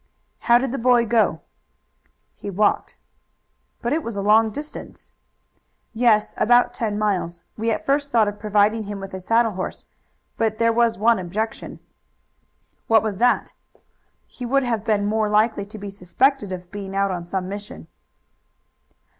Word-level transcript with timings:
"How 0.39 0.57
did 0.57 0.71
the 0.71 0.79
boy 0.79 1.05
go?" 1.05 1.41
"He 2.33 2.49
walked." 2.49 2.95
"But 3.83 3.93
it 3.93 4.01
was 4.01 4.17
a 4.17 4.23
long 4.23 4.49
distance." 4.49 5.11
"Yes, 5.93 6.33
about 6.37 6.73
ten 6.73 6.97
miles. 6.97 7.41
We 7.55 7.69
at 7.69 7.85
first 7.85 8.11
thought 8.11 8.27
of 8.27 8.39
providing 8.39 8.85
him 8.85 8.99
with 8.99 9.13
a 9.13 9.21
saddle 9.21 9.51
horse, 9.51 9.85
but 10.37 10.57
there 10.57 10.73
was 10.73 10.97
one 10.97 11.19
objection." 11.19 11.77
"What 12.87 13.03
was 13.03 13.19
that?" 13.19 13.53
"He 14.25 14.43
would 14.43 14.63
have 14.63 14.83
been 14.83 15.05
more 15.05 15.29
likely 15.29 15.67
to 15.67 15.77
be 15.77 15.91
suspected 15.91 16.51
of 16.51 16.71
being 16.71 16.95
out 16.95 17.11
on 17.11 17.23
some 17.23 17.47
mission." 17.47 17.85